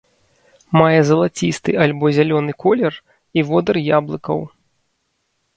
Мае 0.79 1.01
залацісты 1.09 1.75
альбо 1.85 2.05
зялёны 2.19 2.51
колер 2.63 2.93
і 3.41 3.45
водар 3.51 3.75
яблыкаў. 3.97 4.39